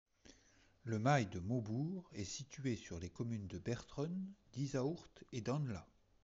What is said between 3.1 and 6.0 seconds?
communes de Bertren, d'Izaourt et d'Anla.